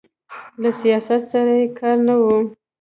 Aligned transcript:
له 0.61 0.69
سیاست 0.81 1.21
سره 1.31 1.53
یې 1.61 1.67
کار 1.79 1.97
نه 2.07 2.15
و. 2.21 2.23